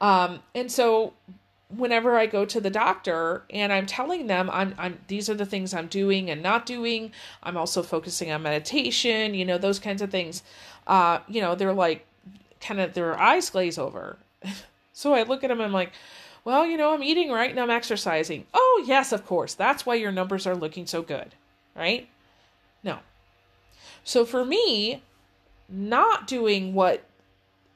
Um, 0.00 0.40
and 0.54 0.70
so 0.70 1.14
whenever 1.74 2.16
I 2.16 2.26
go 2.26 2.44
to 2.44 2.60
the 2.60 2.70
doctor 2.70 3.44
and 3.50 3.72
I'm 3.72 3.86
telling 3.86 4.26
them 4.26 4.50
I'm 4.52 4.74
I'm 4.78 4.98
these 5.08 5.28
are 5.28 5.34
the 5.34 5.46
things 5.46 5.74
I'm 5.74 5.88
doing 5.88 6.30
and 6.30 6.42
not 6.42 6.66
doing. 6.66 7.10
I'm 7.42 7.56
also 7.56 7.82
focusing 7.82 8.30
on 8.30 8.42
meditation, 8.42 9.34
you 9.34 9.44
know, 9.44 9.58
those 9.58 9.80
kinds 9.80 10.02
of 10.02 10.10
things. 10.10 10.44
Uh, 10.86 11.18
you 11.26 11.40
know, 11.40 11.56
they're 11.56 11.72
like 11.72 12.06
kind 12.60 12.80
of 12.80 12.94
their 12.94 13.18
eyes 13.18 13.50
glaze 13.50 13.78
over. 13.78 14.18
so 14.92 15.14
I 15.14 15.22
look 15.22 15.44
at 15.44 15.48
them 15.48 15.58
and 15.58 15.66
I'm 15.66 15.72
like, 15.72 15.92
well, 16.44 16.66
you 16.66 16.76
know, 16.76 16.92
I'm 16.92 17.02
eating 17.02 17.30
right 17.30 17.50
and 17.50 17.60
I'm 17.60 17.70
exercising. 17.70 18.46
Oh, 18.52 18.84
yes, 18.86 19.12
of 19.12 19.24
course. 19.24 19.54
That's 19.54 19.86
why 19.86 19.94
your 19.94 20.12
numbers 20.12 20.46
are 20.46 20.56
looking 20.56 20.86
so 20.86 21.02
good, 21.02 21.34
right? 21.76 22.08
No. 22.82 22.98
So 24.04 24.24
for 24.24 24.44
me, 24.44 25.02
not 25.68 26.26
doing 26.26 26.74
what 26.74 27.04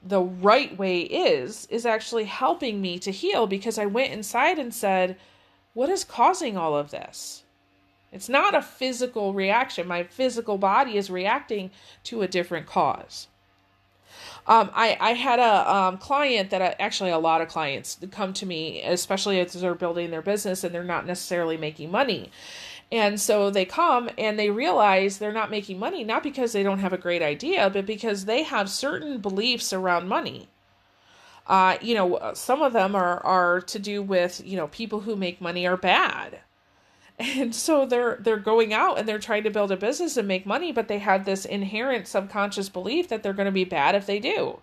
the 0.02 0.20
right 0.20 0.76
way 0.76 1.00
is, 1.00 1.66
is 1.70 1.87
actually 1.87 2.25
helping 2.25 2.80
me 2.80 2.99
to 2.99 3.11
heal 3.11 3.46
because 3.46 3.78
I 3.78 3.87
went 3.87 4.12
inside 4.12 4.58
and 4.58 4.75
said, 4.75 5.16
what 5.75 5.88
is 5.88 6.04
causing 6.04 6.56
all 6.56 6.76
of 6.76 6.90
this? 6.90 7.42
It's 8.12 8.28
not 8.28 8.54
a 8.54 8.62
physical 8.62 9.35
reaction. 9.35 9.87
My 9.87 10.04
physical 10.04 10.58
body 10.58 10.96
is 10.96 11.11
reacting 11.11 11.70
to 12.04 12.23
a 12.23 12.28
different 12.28 12.66
cause. 12.66 13.28
Um, 14.49 14.71
I, 14.75 14.97
I 15.00 15.12
had 15.15 15.41
a 15.41 15.75
um, 15.75 15.99
client 15.99 16.50
that 16.50 16.62
I, 16.62 16.76
actually 16.79 17.11
a 17.11 17.19
lot 17.19 17.41
of 17.41 17.49
clients 17.49 17.99
come 18.12 18.33
to 18.35 18.47
me, 18.47 18.83
especially 18.83 19.41
as 19.41 19.53
they're 19.55 19.75
building 19.75 20.11
their 20.11 20.23
business 20.23 20.62
and 20.62 20.75
they're 20.75 20.85
not 20.85 21.07
necessarily 21.07 21.57
making 21.57 21.91
money. 21.91 22.31
And 22.93 23.21
so 23.21 23.50
they 23.50 23.65
come 23.65 24.09
and 24.17 24.38
they 24.38 24.50
realize 24.50 25.19
they're 25.19 25.33
not 25.33 25.50
making 25.50 25.81
money, 25.81 26.05
not 26.05 26.23
because 26.23 26.53
they 26.53 26.62
don't 26.62 26.79
have 26.79 26.93
a 26.93 26.99
great 26.99 27.23
idea, 27.23 27.69
but 27.71 27.87
because 27.87 28.25
they 28.25 28.45
have 28.45 28.71
certain 28.71 29.19
beliefs 29.19 29.73
around 29.73 30.09
money. 30.09 30.49
Uh, 31.49 31.79
you 31.81 31.95
know, 31.95 32.33
some 32.35 32.62
of 32.62 32.73
them 32.73 32.95
are, 32.95 33.25
are 33.25 33.61
to 33.62 33.79
do 33.79 34.03
with, 34.03 34.43
you 34.45 34.57
know, 34.57 34.69
people 34.69 35.00
who 35.00 35.17
make 35.17 35.41
money 35.41 35.67
are 35.67 35.76
bad. 35.76 36.41
And 37.18 37.54
so 37.54 37.87
they're 37.87 38.18
they're 38.20 38.37
going 38.37 38.75
out 38.75 38.99
and 38.99 39.08
they're 39.08 39.18
trying 39.18 39.44
to 39.44 39.50
build 39.50 39.73
a 39.73 39.76
business 39.76 40.16
and 40.16 40.28
make 40.28 40.44
money, 40.44 40.70
but 40.70 40.88
they 40.88 40.99
have 40.99 41.25
this 41.25 41.44
inherent 41.46 42.06
subconscious 42.06 42.68
belief 42.68 43.08
that 43.08 43.23
they're 43.23 43.32
going 43.32 43.46
to 43.46 43.52
be 43.52 43.64
bad 43.64 43.94
if 43.94 44.04
they 44.04 44.18
do. 44.18 44.61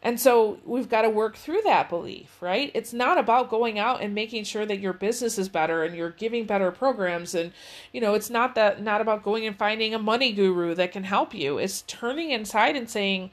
And 0.00 0.20
so 0.20 0.58
we've 0.64 0.88
got 0.88 1.02
to 1.02 1.10
work 1.10 1.36
through 1.36 1.62
that 1.64 1.88
belief, 1.88 2.40
right? 2.40 2.70
It's 2.72 2.92
not 2.92 3.18
about 3.18 3.50
going 3.50 3.80
out 3.80 4.00
and 4.00 4.14
making 4.14 4.44
sure 4.44 4.64
that 4.64 4.78
your 4.78 4.92
business 4.92 5.38
is 5.38 5.48
better 5.48 5.82
and 5.82 5.96
you're 5.96 6.10
giving 6.10 6.44
better 6.44 6.70
programs 6.70 7.34
and 7.34 7.52
you 7.92 8.00
know, 8.00 8.14
it's 8.14 8.30
not 8.30 8.54
that 8.54 8.82
not 8.82 9.00
about 9.00 9.24
going 9.24 9.46
and 9.46 9.56
finding 9.56 9.94
a 9.94 9.98
money 9.98 10.32
guru 10.32 10.74
that 10.74 10.92
can 10.92 11.04
help 11.04 11.34
you. 11.34 11.58
It's 11.58 11.82
turning 11.82 12.30
inside 12.30 12.76
and 12.76 12.88
saying, 12.88 13.30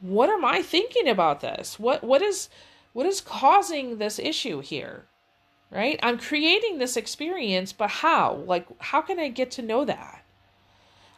"What 0.00 0.30
am 0.30 0.44
I 0.44 0.62
thinking 0.62 1.08
about 1.08 1.40
this? 1.40 1.78
What 1.78 2.02
what 2.04 2.22
is 2.22 2.48
what 2.92 3.06
is 3.06 3.20
causing 3.20 3.98
this 3.98 4.18
issue 4.18 4.60
here?" 4.60 5.06
Right? 5.70 5.98
I'm 6.02 6.18
creating 6.18 6.78
this 6.78 6.96
experience, 6.96 7.72
but 7.72 7.90
how? 7.90 8.34
Like 8.46 8.66
how 8.80 9.00
can 9.00 9.18
I 9.18 9.28
get 9.28 9.50
to 9.52 9.62
know 9.62 9.84
that? 9.84 10.24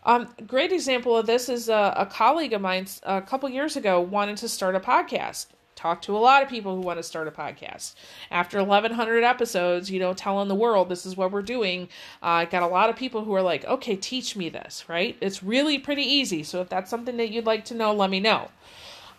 Um, 0.05 0.29
great 0.47 0.73
example 0.73 1.17
of 1.17 1.27
this 1.27 1.49
is 1.49 1.69
a, 1.69 1.93
a 1.97 2.07
colleague 2.07 2.55
of 2.55 2.63
mine 2.63 2.87
a 3.03 3.21
couple 3.21 3.49
years 3.51 3.77
ago 3.77 4.01
wanted 4.01 4.39
to 4.39 4.49
start 4.49 4.75
a 4.75 4.81
podcast. 4.81 5.49
Talked 5.79 6.05
to 6.05 6.17
a 6.17 6.19
lot 6.19 6.43
of 6.43 6.49
people 6.49 6.75
who 6.75 6.81
want 6.81 6.99
to 6.99 7.05
start 7.05 7.29
a 7.29 7.31
podcast. 7.31 7.95
After 8.33 8.59
1,100 8.65 9.23
episodes, 9.23 9.91
you 9.91 10.01
know, 10.01 10.13
telling 10.13 10.49
the 10.49 10.55
world 10.55 10.89
this 10.89 11.07
is 11.07 11.17
what 11.17 11.31
we're 11.31 11.43
doing, 11.43 11.89
I 12.21 12.43
uh, 12.43 12.47
got 12.47 12.65
a 12.65 12.67
lot 12.67 12.91
of 12.91 12.97
people 12.97 13.25
who 13.25 13.33
are 13.35 13.43
like, 13.43 13.65
okay, 13.65 13.95
teach 13.95 14.35
me 14.35 14.49
this, 14.49 14.89
right? 14.89 15.17
It's 15.21 15.41
really 15.43 15.79
pretty 15.79 16.03
easy. 16.03 16.43
So 16.43 16.61
if 16.63 16.69
that's 16.69 16.91
something 16.91 17.17
that 17.19 17.31
you'd 17.31 17.47
like 17.47 17.65
to 17.67 17.75
know, 17.75 17.93
let 17.93 18.11
me 18.11 18.19
know. 18.19 18.49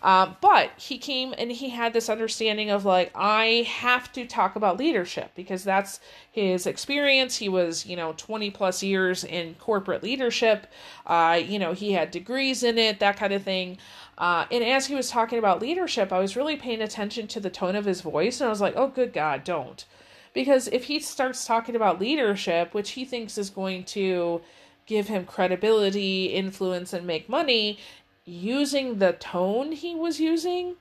Um, 0.02 0.36
but 0.40 0.70
he 0.78 0.96
came 0.96 1.34
and 1.36 1.52
he 1.52 1.68
had 1.68 1.92
this 1.92 2.08
understanding 2.08 2.70
of 2.70 2.84
like, 2.84 3.10
I 3.14 3.66
have 3.68 4.10
to 4.12 4.26
talk 4.26 4.56
about 4.56 4.78
leadership 4.78 5.32
because 5.34 5.62
that's 5.62 6.00
his 6.32 6.66
experience. 6.66 7.36
He 7.36 7.48
was, 7.48 7.84
you 7.84 7.96
know, 7.96 8.14
20 8.16 8.50
plus 8.50 8.82
years 8.82 9.24
in 9.24 9.56
corporate 9.56 10.02
leadership. 10.02 10.66
Uh, 11.06 11.40
you 11.44 11.58
know, 11.58 11.72
he 11.72 11.92
had 11.92 12.10
degrees 12.10 12.62
in 12.62 12.78
it, 12.78 13.00
that 13.00 13.18
kind 13.18 13.32
of 13.32 13.42
thing. 13.42 13.78
Uh, 14.16 14.46
and 14.50 14.64
as 14.64 14.86
he 14.86 14.94
was 14.94 15.10
talking 15.10 15.38
about 15.38 15.60
leadership, 15.60 16.12
I 16.12 16.18
was 16.18 16.36
really 16.36 16.56
paying 16.56 16.82
attention 16.82 17.26
to 17.28 17.40
the 17.40 17.50
tone 17.50 17.76
of 17.76 17.84
his 17.84 18.00
voice. 18.00 18.40
And 18.40 18.48
I 18.48 18.50
was 18.50 18.60
like, 18.60 18.76
oh, 18.76 18.88
good 18.88 19.12
God, 19.12 19.44
don't. 19.44 19.84
Because 20.32 20.68
if 20.68 20.84
he 20.84 21.00
starts 21.00 21.44
talking 21.44 21.76
about 21.76 22.00
leadership, 22.00 22.72
which 22.72 22.90
he 22.90 23.04
thinks 23.04 23.36
is 23.36 23.50
going 23.50 23.84
to 23.84 24.40
give 24.86 25.08
him 25.08 25.24
credibility, 25.24 26.26
influence, 26.26 26.92
and 26.92 27.06
make 27.06 27.28
money, 27.28 27.78
using 28.24 28.98
the 28.98 29.12
tone 29.12 29.72
he 29.72 29.94
was 29.94 30.20
using, 30.20 30.76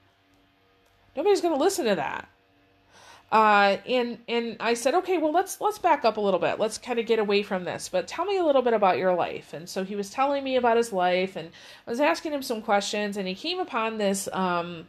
nobody's 1.15 1.41
going 1.41 1.53
to 1.53 1.59
listen 1.59 1.85
to 1.85 1.95
that. 1.95 2.27
Uh, 3.31 3.77
and 3.87 4.17
and 4.27 4.57
I 4.59 4.73
said, 4.73 4.95
okay, 4.95 5.19
well 5.19 5.31
let's 5.31 5.61
let's 5.61 5.77
back 5.77 6.03
up 6.03 6.17
a 6.17 6.21
little 6.21 6.39
bit. 6.39 6.59
Let's 6.59 6.79
kind 6.79 6.97
of 6.97 7.05
get 7.05 7.19
away 7.19 7.43
from 7.43 7.63
this. 7.63 7.87
But 7.87 8.07
tell 8.07 8.25
me 8.25 8.37
a 8.37 8.43
little 8.43 8.63
bit 8.63 8.73
about 8.73 8.97
your 8.97 9.13
life. 9.13 9.53
And 9.53 9.69
so 9.69 9.83
he 9.83 9.95
was 9.95 10.09
telling 10.09 10.43
me 10.43 10.55
about 10.55 10.77
his 10.77 10.91
life, 10.91 11.35
and 11.35 11.49
I 11.85 11.91
was 11.91 11.99
asking 11.99 12.33
him 12.33 12.41
some 12.41 12.63
questions, 12.63 13.17
and 13.17 13.27
he 13.27 13.35
came 13.35 13.59
upon 13.59 13.99
this 13.99 14.27
um, 14.33 14.87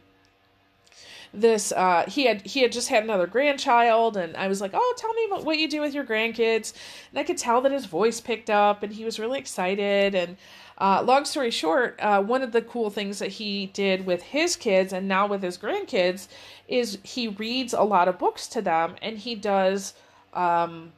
this 1.33 1.71
uh, 1.71 2.03
he 2.07 2.25
had 2.25 2.41
he 2.45 2.61
had 2.61 2.71
just 2.71 2.89
had 2.89 3.03
another 3.03 3.25
grandchild 3.25 4.17
and 4.17 4.35
i 4.35 4.47
was 4.47 4.59
like 4.59 4.71
oh 4.73 4.93
tell 4.97 5.13
me 5.13 5.43
what 5.43 5.57
you 5.57 5.67
do 5.67 5.79
with 5.79 5.93
your 5.93 6.03
grandkids 6.03 6.73
and 7.09 7.19
i 7.19 7.23
could 7.23 7.37
tell 7.37 7.61
that 7.61 7.71
his 7.71 7.85
voice 7.85 8.19
picked 8.19 8.49
up 8.49 8.83
and 8.83 8.93
he 8.93 9.05
was 9.05 9.17
really 9.19 9.39
excited 9.39 10.13
and 10.13 10.35
uh, 10.81 11.03
long 11.03 11.25
story 11.25 11.51
short, 11.51 11.95
uh, 12.01 12.23
one 12.23 12.41
of 12.41 12.53
the 12.53 12.61
cool 12.61 12.89
things 12.89 13.19
that 13.19 13.29
he 13.29 13.67
did 13.67 14.03
with 14.03 14.23
his 14.23 14.55
kids 14.55 14.91
and 14.91 15.07
now 15.07 15.27
with 15.27 15.43
his 15.43 15.55
grandkids 15.55 16.27
is 16.67 16.97
he 17.03 17.27
reads 17.27 17.71
a 17.71 17.83
lot 17.83 18.07
of 18.07 18.17
books 18.17 18.47
to 18.47 18.63
them 18.63 18.95
and 18.99 19.19
he 19.19 19.35
does 19.35 19.93
um, 20.33 20.91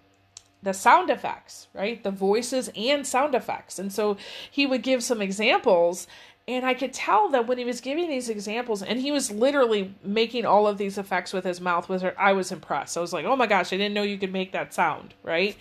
the 0.62 0.74
sound 0.74 1.10
effects, 1.10 1.68
right? 1.74 2.02
The 2.02 2.12
voices 2.12 2.72
and 2.78 3.06
sound 3.06 3.36
effects. 3.36 3.78
And 3.78 3.92
so 3.92 4.16
he 4.50 4.66
would 4.66 4.84
give 4.84 5.04
some 5.04 5.22
examples. 5.22 6.08
And 6.48 6.66
I 6.66 6.76
could 6.76 6.94
tell 6.94 7.28
that 7.32 7.46
when 7.46 7.58
he 7.58 7.66
was 7.66 7.82
giving 7.82 8.08
these 8.08 8.30
examples, 8.30 8.82
and 8.84 9.02
he 9.02 9.12
was 9.12 9.32
literally 9.32 9.94
making 10.02 10.46
all 10.46 10.66
of 10.66 10.78
these 10.78 10.98
effects 10.98 11.34
with 11.34 11.44
his 11.44 11.60
mouth, 11.60 11.90
was 11.90 12.06
I 12.18 12.32
was 12.34 12.52
impressed. 12.52 12.98
I 12.98 13.02
was 13.02 13.14
like, 13.14 13.24
"Oh 13.24 13.38
my 13.38 13.48
gosh, 13.48 13.72
I 13.72 13.78
didn't 13.78 13.94
know 13.94 14.04
you 14.04 14.18
could 14.18 14.34
make 14.34 14.52
that 14.52 14.74
sound!" 14.74 15.14
Right? 15.24 15.56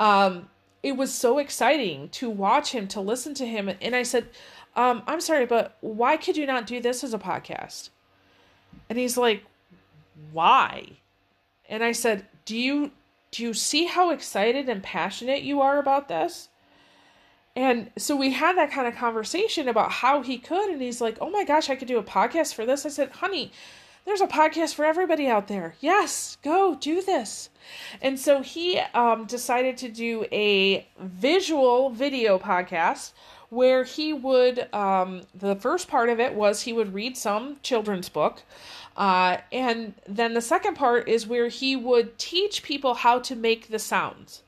Um, 0.00 0.48
it 0.82 0.96
was 0.96 1.12
so 1.12 1.38
exciting 1.38 2.08
to 2.10 2.30
watch 2.30 2.72
him, 2.72 2.86
to 2.88 3.00
listen 3.00 3.34
to 3.34 3.46
him. 3.46 3.70
And 3.80 3.96
I 3.96 4.02
said, 4.02 4.28
um, 4.76 5.02
I'm 5.06 5.20
sorry, 5.20 5.46
but 5.46 5.76
why 5.80 6.16
could 6.16 6.36
you 6.36 6.46
not 6.46 6.66
do 6.66 6.80
this 6.80 7.02
as 7.02 7.14
a 7.14 7.18
podcast? 7.18 7.90
And 8.88 8.98
he's 8.98 9.16
like, 9.16 9.44
why? 10.32 10.98
And 11.68 11.82
I 11.82 11.92
said, 11.92 12.26
do 12.44 12.56
you 12.56 12.92
do 13.32 13.42
you 13.42 13.52
see 13.52 13.84
how 13.84 14.10
excited 14.10 14.68
and 14.68 14.82
passionate 14.82 15.42
you 15.42 15.60
are 15.60 15.78
about 15.78 16.08
this? 16.08 16.48
And 17.56 17.90
so 17.96 18.14
we 18.14 18.32
had 18.32 18.56
that 18.56 18.70
kind 18.70 18.86
of 18.86 18.94
conversation 18.94 19.68
about 19.68 19.90
how 19.90 20.22
he 20.22 20.38
could, 20.38 20.70
and 20.70 20.80
he's 20.80 21.00
like, 21.00 21.16
"Oh 21.20 21.30
my 21.30 21.42
gosh, 21.42 21.70
I 21.70 21.74
could 21.74 21.88
do 21.88 21.98
a 21.98 22.02
podcast 22.02 22.54
for 22.54 22.66
this." 22.66 22.84
I 22.84 22.90
said, 22.90 23.10
"Honey, 23.10 23.50
there's 24.06 24.20
a 24.20 24.26
podcast 24.26 24.74
for 24.74 24.84
everybody 24.84 25.26
out 25.26 25.48
there. 25.48 25.74
Yes, 25.80 26.38
go 26.42 26.76
do 26.76 27.02
this. 27.02 27.50
And 28.00 28.18
so 28.18 28.40
he 28.40 28.78
um, 28.94 29.26
decided 29.26 29.76
to 29.78 29.88
do 29.88 30.24
a 30.32 30.86
visual 30.98 31.90
video 31.90 32.38
podcast 32.38 33.12
where 33.50 33.84
he 33.84 34.12
would, 34.12 34.72
um, 34.72 35.22
the 35.34 35.56
first 35.56 35.88
part 35.88 36.08
of 36.08 36.20
it 36.20 36.34
was 36.34 36.62
he 36.62 36.72
would 36.72 36.94
read 36.94 37.16
some 37.16 37.56
children's 37.62 38.08
book. 38.08 38.42
Uh, 38.96 39.38
and 39.52 39.94
then 40.08 40.34
the 40.34 40.40
second 40.40 40.74
part 40.74 41.08
is 41.08 41.26
where 41.26 41.48
he 41.48 41.76
would 41.76 42.16
teach 42.16 42.62
people 42.62 42.94
how 42.94 43.18
to 43.18 43.34
make 43.34 43.68
the 43.68 43.78
sounds. 43.78 44.42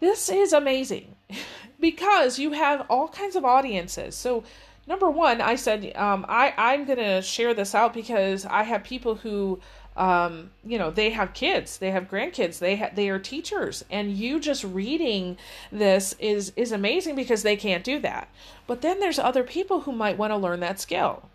This 0.00 0.28
is 0.30 0.52
amazing 0.52 1.16
because 1.80 2.38
you 2.38 2.52
have 2.52 2.86
all 2.88 3.08
kinds 3.08 3.36
of 3.36 3.44
audiences. 3.44 4.14
So, 4.14 4.44
number 4.86 5.10
one, 5.10 5.40
I 5.40 5.54
said 5.56 5.92
um, 5.96 6.24
I 6.28 6.54
I'm 6.56 6.84
gonna 6.84 7.22
share 7.22 7.54
this 7.54 7.74
out 7.74 7.94
because 7.94 8.46
I 8.46 8.62
have 8.62 8.84
people 8.84 9.16
who 9.16 9.60
um, 9.96 10.50
you 10.64 10.78
know 10.78 10.90
they 10.90 11.10
have 11.10 11.34
kids, 11.34 11.78
they 11.78 11.90
have 11.90 12.10
grandkids, 12.10 12.58
they 12.58 12.76
ha- 12.76 12.90
they 12.94 13.08
are 13.08 13.18
teachers, 13.18 13.84
and 13.90 14.12
you 14.12 14.40
just 14.40 14.64
reading 14.64 15.36
this 15.70 16.14
is 16.18 16.52
is 16.56 16.72
amazing 16.72 17.14
because 17.14 17.42
they 17.42 17.56
can't 17.56 17.84
do 17.84 17.98
that. 18.00 18.28
But 18.66 18.80
then 18.80 19.00
there's 19.00 19.18
other 19.18 19.42
people 19.42 19.82
who 19.82 19.92
might 19.92 20.18
want 20.18 20.32
to 20.32 20.36
learn 20.36 20.60
that 20.60 20.80
skill. 20.80 21.28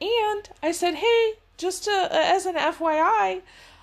And 0.00 0.48
I 0.62 0.72
said, 0.72 0.94
hey, 0.94 1.34
just 1.58 1.84
to, 1.84 2.08
as 2.10 2.46
an 2.46 2.54
FYI, 2.54 3.42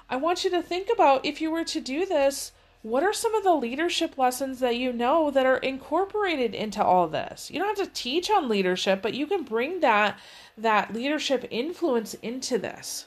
I 0.09 0.15
want 0.15 0.43
you 0.43 0.49
to 0.49 0.63
think 0.63 0.89
about 0.91 1.25
if 1.25 1.41
you 1.41 1.51
were 1.51 1.65
to 1.65 1.79
do 1.79 2.05
this 2.05 2.51
what 2.83 3.03
are 3.03 3.13
some 3.13 3.33
of 3.35 3.43
the 3.43 3.53
leadership 3.53 4.17
lessons 4.17 4.59
that 4.59 4.77
you 4.77 4.93
know 4.93 5.31
that 5.31 5.45
are 5.45 5.57
incorporated 5.57 6.53
into 6.53 6.83
all 6.83 7.07
this 7.07 7.49
you 7.51 7.59
don't 7.59 7.77
have 7.77 7.87
to 7.87 7.93
teach 7.93 8.29
on 8.29 8.47
leadership 8.47 9.01
but 9.01 9.13
you 9.13 9.27
can 9.27 9.43
bring 9.43 9.79
that 9.79 10.17
that 10.57 10.93
leadership 10.93 11.45
influence 11.49 12.13
into 12.15 12.57
this 12.57 13.05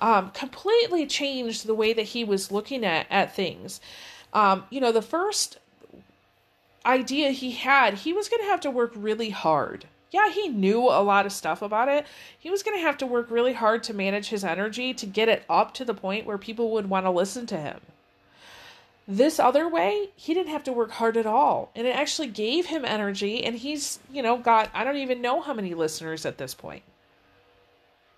um, 0.00 0.30
completely 0.30 1.06
changed 1.06 1.66
the 1.66 1.74
way 1.74 1.92
that 1.92 2.02
he 2.02 2.24
was 2.24 2.52
looking 2.52 2.84
at 2.84 3.06
at 3.10 3.34
things 3.34 3.80
um, 4.32 4.64
you 4.70 4.80
know 4.80 4.92
the 4.92 5.02
first 5.02 5.58
idea 6.86 7.30
he 7.30 7.52
had 7.52 7.94
he 7.94 8.12
was 8.12 8.28
going 8.28 8.42
to 8.42 8.48
have 8.48 8.60
to 8.60 8.70
work 8.70 8.92
really 8.94 9.30
hard 9.30 9.86
Yeah, 10.10 10.30
he 10.30 10.48
knew 10.48 10.82
a 10.82 11.02
lot 11.02 11.26
of 11.26 11.32
stuff 11.32 11.60
about 11.62 11.88
it. 11.88 12.06
He 12.38 12.48
was 12.50 12.62
going 12.62 12.76
to 12.78 12.82
have 12.84 12.96
to 12.98 13.06
work 13.06 13.30
really 13.30 13.54
hard 13.54 13.82
to 13.84 13.94
manage 13.94 14.28
his 14.28 14.44
energy 14.44 14.94
to 14.94 15.06
get 15.06 15.28
it 15.28 15.44
up 15.48 15.74
to 15.74 15.84
the 15.84 15.94
point 15.94 16.24
where 16.26 16.38
people 16.38 16.70
would 16.72 16.88
want 16.88 17.06
to 17.06 17.10
listen 17.10 17.46
to 17.46 17.56
him. 17.56 17.80
This 19.06 19.38
other 19.38 19.68
way, 19.68 20.08
he 20.16 20.32
didn't 20.32 20.52
have 20.52 20.64
to 20.64 20.72
work 20.72 20.92
hard 20.92 21.16
at 21.16 21.26
all. 21.26 21.70
And 21.76 21.86
it 21.86 21.94
actually 21.94 22.28
gave 22.28 22.66
him 22.66 22.84
energy. 22.84 23.44
And 23.44 23.56
he's, 23.56 23.98
you 24.10 24.22
know, 24.22 24.38
got, 24.38 24.70
I 24.72 24.82
don't 24.84 24.96
even 24.96 25.20
know 25.20 25.42
how 25.42 25.52
many 25.52 25.74
listeners 25.74 26.24
at 26.24 26.38
this 26.38 26.54
point. 26.54 26.82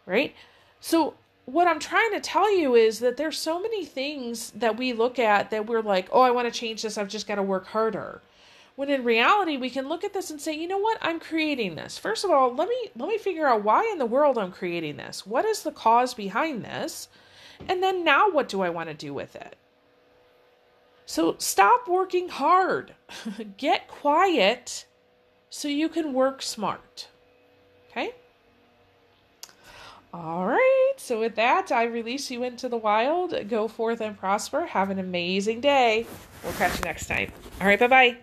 Right? 0.06 0.34
So, 0.80 1.14
what 1.46 1.68
I'm 1.68 1.78
trying 1.78 2.12
to 2.12 2.20
tell 2.20 2.52
you 2.56 2.74
is 2.74 2.98
that 3.00 3.16
there's 3.16 3.38
so 3.38 3.60
many 3.60 3.84
things 3.84 4.50
that 4.50 4.76
we 4.76 4.92
look 4.92 5.18
at 5.18 5.50
that 5.50 5.66
we're 5.66 5.80
like, 5.80 6.08
oh, 6.12 6.20
I 6.20 6.32
want 6.32 6.52
to 6.52 6.58
change 6.58 6.82
this. 6.82 6.98
I've 6.98 7.08
just 7.08 7.28
got 7.28 7.36
to 7.36 7.42
work 7.42 7.66
harder. 7.66 8.20
When 8.74 8.90
in 8.90 9.04
reality, 9.04 9.56
we 9.56 9.70
can 9.70 9.88
look 9.88 10.04
at 10.04 10.12
this 10.12 10.30
and 10.30 10.40
say, 10.40 10.52
you 10.52 10.68
know 10.68 10.78
what? 10.78 10.98
I'm 11.00 11.18
creating 11.18 11.76
this. 11.76 11.98
First 11.98 12.24
of 12.24 12.30
all, 12.30 12.52
let 12.52 12.68
me 12.68 12.90
let 12.94 13.08
me 13.08 13.16
figure 13.16 13.46
out 13.46 13.64
why 13.64 13.88
in 13.90 13.98
the 13.98 14.06
world 14.06 14.36
I'm 14.36 14.52
creating 14.52 14.98
this. 14.98 15.26
What 15.26 15.44
is 15.44 15.62
the 15.62 15.72
cause 15.72 16.14
behind 16.14 16.64
this? 16.64 17.08
And 17.68 17.82
then 17.82 18.04
now 18.04 18.28
what 18.28 18.48
do 18.48 18.60
I 18.60 18.68
want 18.68 18.90
to 18.90 18.94
do 18.94 19.14
with 19.14 19.34
it? 19.34 19.56
So 21.06 21.36
stop 21.38 21.88
working 21.88 22.28
hard. 22.28 22.94
Get 23.56 23.88
quiet 23.88 24.86
so 25.48 25.68
you 25.68 25.88
can 25.88 26.12
work 26.12 26.42
smart. 26.42 27.08
Okay? 27.90 28.12
All 30.12 30.46
right. 30.46 30.92
So, 30.96 31.20
with 31.20 31.36
that, 31.36 31.70
I 31.70 31.84
release 31.84 32.30
you 32.30 32.42
into 32.42 32.68
the 32.68 32.76
wild. 32.76 33.34
Go 33.48 33.68
forth 33.68 34.00
and 34.00 34.18
prosper. 34.18 34.66
Have 34.66 34.90
an 34.90 34.98
amazing 34.98 35.60
day. 35.60 36.06
We'll 36.42 36.52
catch 36.54 36.78
you 36.78 36.84
next 36.84 37.06
time. 37.06 37.32
All 37.60 37.66
right. 37.66 37.78
Bye 37.78 37.86
bye. 37.86 38.16